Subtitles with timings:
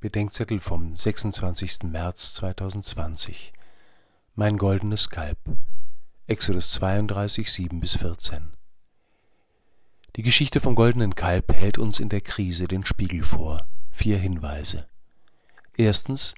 [0.00, 1.82] Bedenkzettel vom 26.
[1.82, 3.52] März 2020
[4.36, 5.38] Mein goldenes Kalb
[6.28, 8.52] Exodus 32, 7 bis 14
[10.14, 13.66] Die Geschichte vom goldenen Kalb hält uns in der Krise den Spiegel vor.
[13.90, 14.86] Vier Hinweise.
[15.76, 16.36] Erstens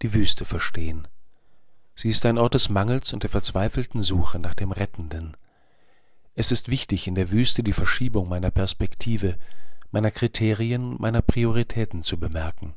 [0.00, 1.06] die Wüste verstehen.
[1.94, 5.36] Sie ist ein Ort des Mangels und der verzweifelten Suche nach dem Rettenden.
[6.34, 9.36] Es ist wichtig, in der Wüste die Verschiebung meiner Perspektive,
[9.90, 12.74] meiner Kriterien, meiner Prioritäten zu bemerken.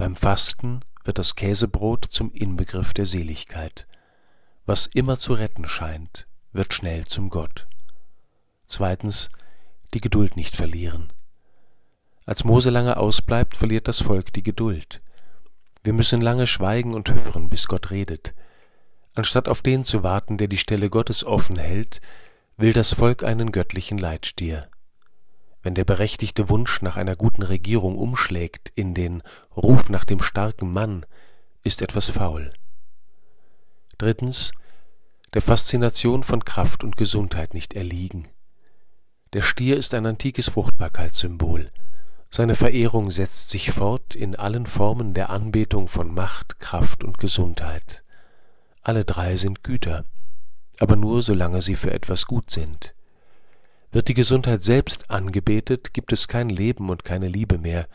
[0.00, 3.86] Beim Fasten wird das Käsebrot zum Inbegriff der Seligkeit.
[4.64, 7.66] Was immer zu retten scheint, wird schnell zum Gott.
[8.64, 9.28] Zweitens,
[9.92, 11.12] die Geduld nicht verlieren.
[12.24, 15.02] Als Mose lange ausbleibt, verliert das Volk die Geduld.
[15.82, 18.32] Wir müssen lange schweigen und hören, bis Gott redet.
[19.16, 22.00] Anstatt auf den zu warten, der die Stelle Gottes offen hält,
[22.56, 24.66] will das Volk einen göttlichen Leitstier
[25.62, 29.22] wenn der berechtigte Wunsch nach einer guten Regierung umschlägt in den
[29.56, 31.04] Ruf nach dem starken Mann,
[31.62, 32.50] ist etwas faul.
[33.98, 34.52] Drittens,
[35.34, 38.28] der Faszination von Kraft und Gesundheit nicht erliegen.
[39.32, 41.70] Der Stier ist ein antikes Fruchtbarkeitssymbol.
[42.30, 48.02] Seine Verehrung setzt sich fort in allen Formen der Anbetung von Macht, Kraft und Gesundheit.
[48.82, 50.04] Alle drei sind Güter,
[50.78, 52.94] aber nur solange sie für etwas gut sind.
[53.92, 57.88] Wird die Gesundheit selbst angebetet, gibt es kein Leben und keine Liebe mehr,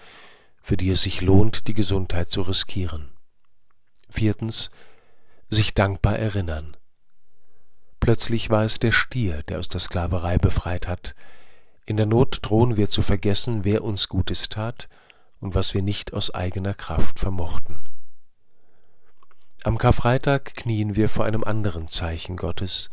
[0.62, 3.10] für die es sich lohnt, die Gesundheit zu riskieren.
[4.10, 4.72] Viertens,
[5.50, 6.76] sich dankbar erinnern.
[8.00, 11.16] Plötzlich war es der Stier, der aus der Sklaverei befreit hat.
[11.86, 14.90] In der Not drohen wir zu vergessen, wer uns Gutes tat
[15.40, 17.88] und was wir nicht aus eigener Kraft vermochten.
[19.64, 22.90] Am Karfreitag knien wir vor einem anderen Zeichen Gottes,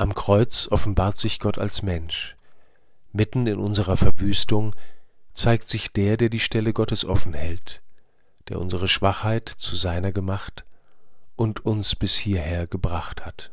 [0.00, 2.34] am Kreuz offenbart sich Gott als Mensch.
[3.12, 4.74] Mitten in unserer Verwüstung
[5.32, 7.82] zeigt sich der, der die Stelle Gottes offen hält,
[8.48, 10.64] der unsere Schwachheit zu seiner gemacht
[11.36, 13.52] und uns bis hierher gebracht hat.